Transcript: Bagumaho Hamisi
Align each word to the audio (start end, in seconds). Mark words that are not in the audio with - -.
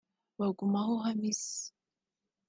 Bagumaho 0.39 0.93
Hamisi 1.05 1.59